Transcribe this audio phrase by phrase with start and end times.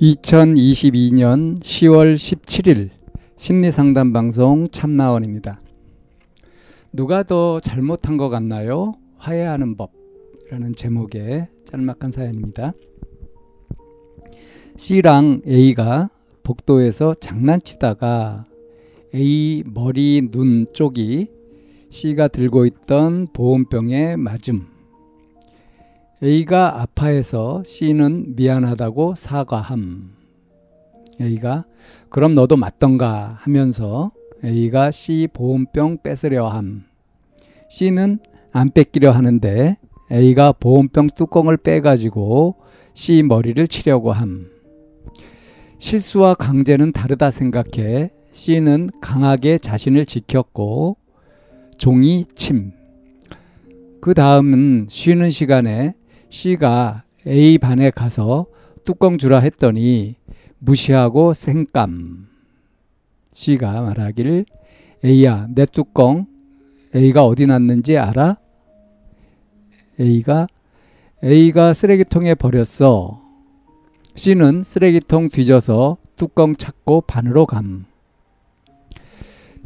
[0.00, 2.90] 2022년 10월 17일
[3.38, 5.58] 심리상담 방송 참나원입니다.
[6.92, 8.94] 누가 더 잘못한 것 같나요?
[9.16, 12.74] 화해하는 법이라는 제목의 짤막한 사연입니다.
[14.76, 16.10] C랑 A가
[16.42, 18.44] 복도에서 장난치다가
[19.14, 21.28] A 머리 눈 쪽이
[21.88, 24.75] C가 들고 있던 보온병에 맞음.
[26.22, 30.14] A가 아파해서 C는 미안하다고 사과함.
[31.20, 31.66] A가
[32.08, 36.84] 그럼 너도 맞던가 하면서 A가 C 보온병 뺏으려 함.
[37.68, 38.18] C는
[38.50, 39.76] 안 뺏기려 하는데
[40.10, 42.56] A가 보온병 뚜껑을 빼가지고
[42.94, 44.46] C 머리를 치려고 함.
[45.76, 50.96] 실수와 강제는 다르다 생각해 C는 강하게 자신을 지켰고
[51.76, 52.72] 종이 침.
[54.00, 55.94] 그 다음은 쉬는 시간에
[56.28, 58.46] C가 A 반에 가서
[58.84, 60.16] 뚜껑 주라 했더니
[60.58, 62.28] 무시하고 생감.
[63.32, 64.46] C가 말하길
[65.04, 66.26] A야 내 뚜껑
[66.94, 68.36] A가 어디 놨는지 알아?
[70.00, 70.46] A가
[71.24, 73.22] A가 쓰레기통에 버렸어.
[74.14, 77.84] C는 쓰레기통 뒤져서 뚜껑 찾고 반으로 감.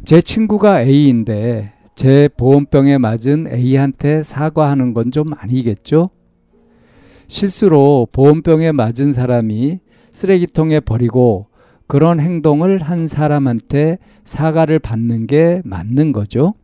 [0.03, 6.09] 제 친구가 A인데 제 보온병에 맞은 A한테 사과하는 건 좀 아니겠죠?
[7.31, 9.79] 실수로 보온병에 맞은 사람이
[10.11, 11.47] 쓰레기통에 버리고
[11.87, 16.55] 그런 행동을 한 사람한테 사과를 받는 게 맞는 거죠.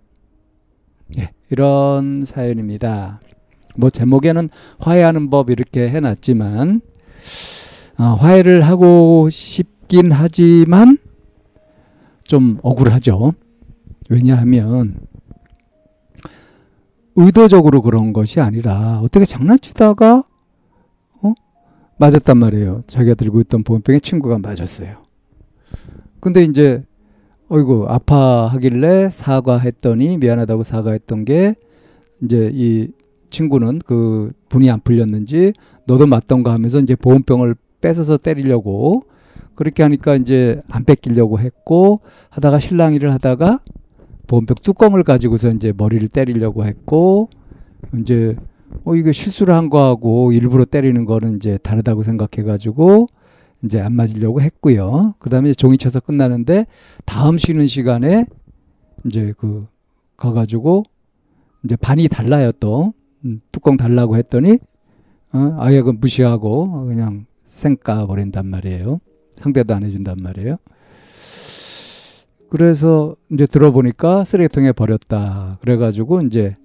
[1.17, 3.21] 예, 이런 사연입니다.
[3.77, 6.81] 뭐 제목에는 화해하는 법 이렇게 해놨지만
[7.99, 10.97] 어, 화해를 하고 싶긴 하지만
[12.25, 13.33] 좀 억울하죠.
[14.09, 14.95] 왜냐하면
[17.15, 20.36] 의도적으로 그런 것이 아니라 어떻게 장난치다가 어?
[21.97, 22.83] 맞았단 말이에요.
[22.87, 24.97] 자기가 들고 있던 보온병에 친구가 맞았어요.
[26.19, 26.83] 근데 이제
[27.49, 31.55] 어이구 아파하길래 사과했더니 미안하다고 사과했던 게
[32.23, 32.89] 이제 이
[33.29, 35.53] 친구는 그 분이 안 풀렸는지
[35.85, 39.03] 너도 맞던가 하면서 이제 보온병을 뺏어서 때리려고
[39.55, 43.59] 그렇게 하니까 이제 안 뺏기려고 했고 하다가 실랑이를 하다가
[44.27, 47.29] 보온병 뚜껑을 가지고서 이제 머리를 때리려고 했고
[47.99, 48.35] 이제
[48.83, 53.07] 어 이거 실수를 한 거하고 일부러 때리는 거는 이제 다르다고 생각해 가지고
[53.63, 55.15] 이제 안 맞으려고 했고요.
[55.19, 56.65] 그 다음에 종이 쳐서 끝나는데
[57.05, 58.25] 다음 쉬는 시간에
[59.05, 59.67] 이제 그
[60.15, 60.83] 가가지고
[61.63, 62.93] 이제 반이 달라요 또
[63.25, 64.57] 음, 뚜껑 달라고 했더니
[65.33, 68.99] 어, 아예 그 무시하고 그냥 생까 버린단 말이에요.
[69.35, 70.57] 상대도 안 해준단 말이에요.
[72.49, 75.57] 그래서 이제 들어보니까 쓰레기통에 버렸다.
[75.61, 76.55] 그래가지고 이제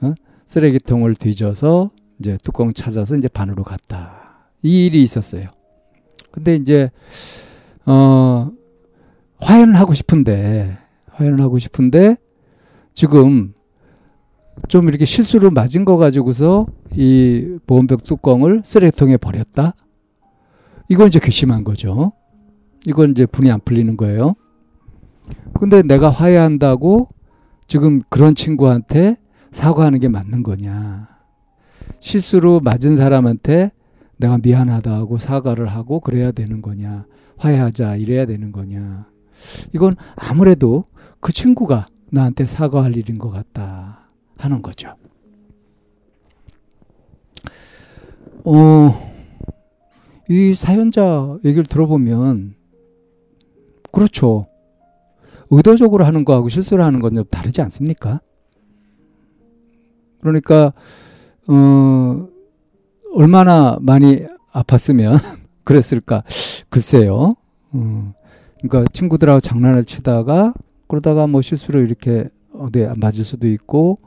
[0.00, 0.12] 어?
[0.50, 4.50] 쓰레기통을 뒤져서 이제 뚜껑 찾아서 이제 반으로 갔다.
[4.62, 5.48] 이 일이 있었어요.
[6.32, 6.90] 근데 이제
[7.86, 8.50] 어
[9.38, 10.76] 화해는 하고 싶은데
[11.12, 12.16] 화해는 하고 싶은데
[12.94, 13.54] 지금
[14.66, 16.66] 좀 이렇게 실수로 맞은 거 가지고서
[16.96, 19.76] 이 보온병 뚜껑을 쓰레기통에 버렸다.
[20.88, 22.10] 이건 이제 괘씸한 거죠.
[22.88, 24.34] 이건 이제 분이 안 풀리는 거예요.
[25.60, 27.08] 근데 내가 화해한다고
[27.68, 29.16] 지금 그런 친구한테
[29.52, 31.08] 사과하는 게 맞는 거냐.
[31.98, 33.72] 실수로 맞은 사람한테
[34.16, 37.06] 내가 미안하다고 사과를 하고 그래야 되는 거냐.
[37.36, 39.06] 화해하자 이래야 되는 거냐.
[39.74, 40.84] 이건 아무래도
[41.20, 44.94] 그 친구가 나한테 사과할 일인 것 같다 하는 거죠.
[48.44, 49.10] 어,
[50.28, 52.54] 이 사연자 얘기를 들어보면
[53.92, 54.46] 그렇죠.
[55.50, 58.20] 의도적으로 하는 거하고 실수를 하는 건 좀 다르지 않습니까?
[60.20, 60.72] 그러니까
[61.48, 62.26] 어
[63.14, 65.18] 얼마나 많이 아팠으면
[65.64, 66.22] 그랬을까
[66.68, 67.34] 글쎄요.
[67.72, 68.14] 어,
[68.60, 70.52] 그러니까 친구들하고 장난을 치다가
[70.88, 73.98] 그러다가 뭐 실수로 이렇게 어디 맞을 수도 있고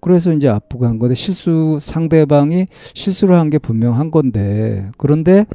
[0.00, 5.46] 그래서 이제 아프고 한 건데 실수 상대방이 실수를 한 게 분명한 건데 그런데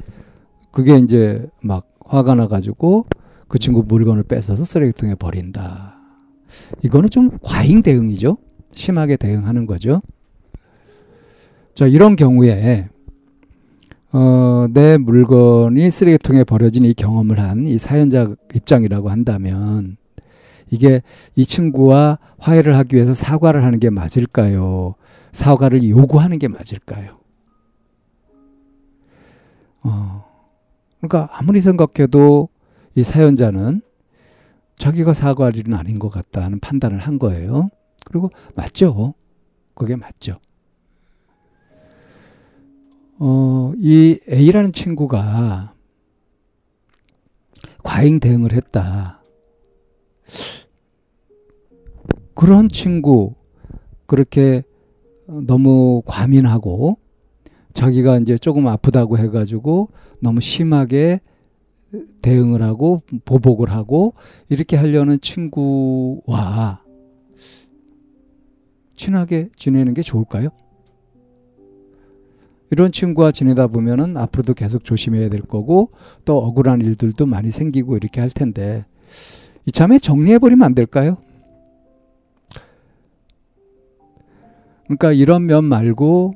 [0.71, 3.05] 그게 이제 막 화가 나가지고
[3.47, 5.95] 그 친구 물건을 뺏어서 쓰레기통에 버린다.
[6.83, 8.37] 이거는 좀 과잉 대응이죠.
[8.71, 10.01] 심하게 대응하는 거죠.
[11.75, 12.89] 자, 이런 경우에
[14.13, 19.95] 어, 내 물건이 쓰레기통에 버려진 이 경험을 한 이 사연자 입장이라고 한다면
[20.69, 21.01] 이게
[21.35, 24.95] 이 친구와 화해를 하기 위해서 사과를 하는 게 맞을까요?
[25.31, 27.13] 사과를 요구하는 게 맞을까요?
[29.83, 30.25] 어,
[30.99, 32.49] 그러니까 아무리 생각해도
[32.95, 33.81] 이 사연자는
[34.77, 37.69] 자기가 사과할 일은 아닌 것 같다 는 판단을 한 거예요.
[38.05, 39.13] 그리고 맞죠.
[39.73, 40.39] 그게 맞죠.
[43.19, 45.73] 어, 이 A라는 친구가
[47.83, 49.21] 과잉 대응을 했다.
[52.33, 53.35] 그런 친구,
[54.07, 54.63] 그렇게
[55.27, 56.97] 너무 과민하고
[57.73, 59.89] 자기가 이제 조금 아프다고 해가지고
[60.19, 61.21] 너무 심하게
[62.21, 64.13] 대응을 하고 보복을 하고
[64.49, 66.81] 이렇게 하려는 친구와
[69.01, 70.49] 친하게 지내는 게 좋을까요?
[72.69, 75.91] 이런 친구와 지내다 보면은 앞으로도 계속 조심해야 될 거고
[76.23, 78.83] 또 억울한 일들도 많이 생기고 이렇게 할 텐데
[79.65, 81.17] 이참에 정리해 버리면 안 될까요?
[84.83, 86.35] 그러니까 이런 면 말고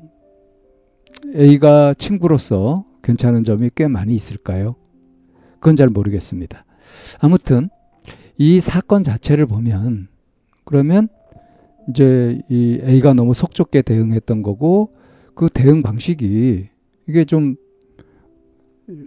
[1.36, 4.76] A가 친구로서 괜찮은 점이 꽤 많이 있을까요?
[5.60, 6.66] 그건 잘 모르겠습니다.
[7.20, 7.70] 아무튼
[8.38, 10.08] 이 사건 자체를 보면
[10.64, 11.08] 그러면
[11.90, 14.94] 이제 이 A가 너무 속좁게 대응했던 거고
[15.36, 16.68] 그 대응 방식이
[17.08, 17.56] 이게 좀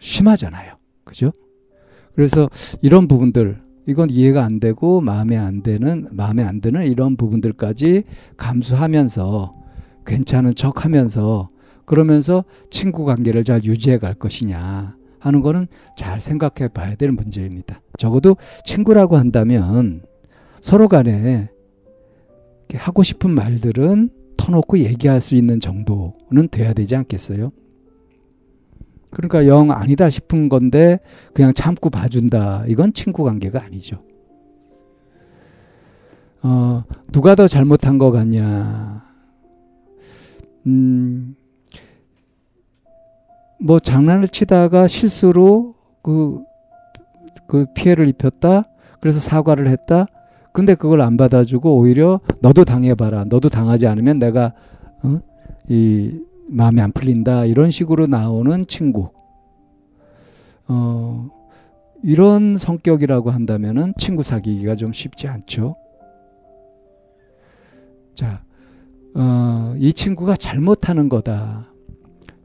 [0.01, 0.75] 심하잖아요.
[1.05, 1.33] 그죠?
[2.15, 2.49] 그래서
[2.83, 8.05] 이런 부분들 이건 이해가 안 되고 마음에 안 되는 마음에 안 드는 이런 부분들까지
[8.37, 9.55] 감수하면서
[10.05, 11.49] 괜찮은 척 하면서
[11.85, 17.81] 그러면서 친구 관계를 잘 유지해 갈 것이냐 하는 거는 잘 생각해 봐야 될 문제입니다.
[17.99, 20.03] 적어도 친구라고 한다면
[20.61, 21.49] 서로 간에
[22.75, 27.51] 하고 싶은 말들은 터놓고 얘기할 수 있는 정도는 돼야 되지 않겠어요?
[29.11, 30.99] 그러니까 영 아니다 싶은 건데
[31.33, 32.65] 그냥 참고 봐준다.
[32.69, 34.03] 이건 친구 관계가 아니죠.
[36.43, 39.05] 어, 누가 더 잘못한 것 같냐.
[40.67, 41.35] 음,
[43.61, 46.43] 뭐 장난을 치다가 실수로 그,
[47.49, 48.65] 그 피해를 입혔다.
[49.01, 50.07] 그래서 사과를 했다.
[50.59, 53.27] 근데 그걸 안 받아주고 오히려 너도 당해봐라.
[53.27, 54.55] 너도 당하지 않으면 내가
[55.05, 55.21] 어?
[55.69, 56.19] 이
[56.49, 57.45] 마음이 안 풀린다.
[57.45, 59.11] 이런 식으로 나오는 친구.
[60.67, 61.31] 어,
[62.03, 65.77] 이런 성격이라고 한다면은 친구 사귀기가 좀 쉽지 않죠.
[68.17, 68.41] 자,
[69.15, 71.69] 어, 이 친구가 잘못하는 거다.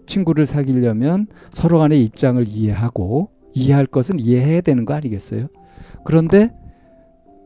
[0.06, 5.48] 친구를 사귀려면 서로 간의 입장을 이해하고 이해할 것은 이해해야 되는 거 아니겠어요?
[6.06, 6.52] 그런데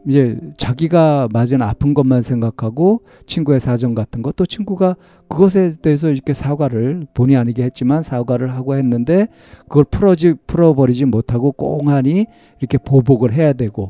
[0.07, 4.95] 이제 자기가 맞은 아픈 것만 생각하고 친구의 사정 같은 것 또 친구가
[5.27, 9.27] 그것에 대해서 이렇게 사과를 본의 아니게 했지만 사과를 하고 했는데
[9.63, 12.27] 그걸 풀어지 풀어버리지 못하고 꽁하니
[12.59, 13.89] 이렇게 보복을 해야 되고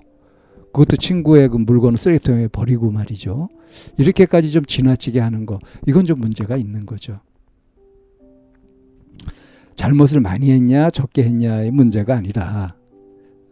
[0.72, 3.50] 그것도 친구의 그 물건을 쓰레기통에 버리고 말이죠.
[3.98, 7.20] 이렇게까지 좀 지나치게 하는 거 이건 좀 문제가 있는 거죠.
[9.76, 12.77] 잘못을 많이 했냐 적게 했냐의 문제가 아니라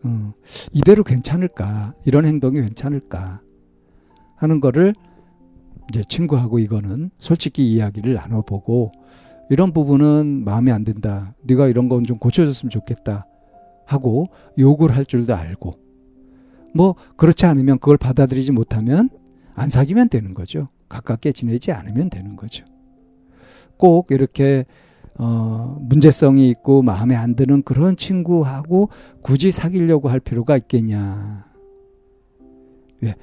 [0.05, 0.33] 어,
[0.71, 1.93] 이대로 괜찮을까?
[2.05, 3.41] 이런 행동이 괜찮을까?
[4.35, 4.93] 하는 거를
[5.89, 8.91] 이제 친구하고 이거는 솔직히 이야기를 나눠보고
[9.49, 11.35] 이런 부분은 마음에 안 든다.
[11.43, 13.25] 네가 이런 건 좀 고쳐줬으면 좋겠다.
[13.85, 15.73] 하고 욕을 할 줄도 알고
[16.73, 19.09] 뭐 그렇지 않으면 그걸 받아들이지 못하면
[19.53, 20.69] 안 사귀면 되는 거죠.
[20.89, 22.65] 가깝게 지내지 않으면 되는 거죠.
[23.77, 24.65] 꼭 이렇게
[25.17, 28.89] 어, 문제성이 있고 마음에 안 드는 그런 친구하고
[29.21, 31.45] 굳이 사귀려고 할 필요가 있겠냐.
[33.01, 33.15] 왜?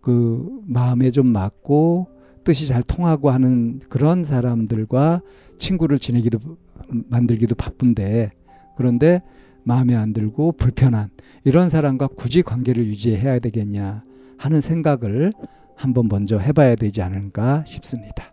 [0.00, 2.08] 그 마음에 좀 맞고
[2.44, 5.20] 뜻이 잘 통하고 하는 그런 사람들과
[5.58, 6.38] 친구를 지내기도
[6.88, 8.30] 만들기도 바쁜데
[8.76, 9.22] 그런데
[9.64, 11.10] 마음에 안 들고 불편한
[11.44, 14.02] 이런 사람과 굳이 관계를 유지해야 되겠냐
[14.38, 15.32] 하는 생각을
[15.76, 18.32] 한번 먼저 해봐야 되지 않을까 싶습니다.